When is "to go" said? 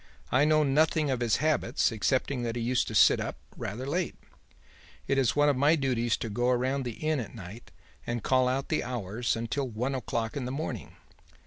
6.17-6.49